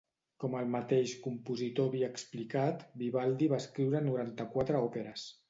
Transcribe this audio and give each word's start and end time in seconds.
Com 0.43 0.53
el 0.59 0.69
mateix 0.75 1.11
compositor 1.25 1.89
havia 1.91 2.09
explicat, 2.13 2.83
Vivaldi 3.03 3.51
va 3.53 3.61
escriure 3.67 4.03
noranta-quatre 4.09 4.85
òperes. 4.89 5.29